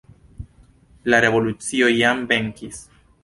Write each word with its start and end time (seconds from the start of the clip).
La 1.13 1.19
revolucio 1.27 1.91
jam 1.99 2.25
venkis. 2.35 2.81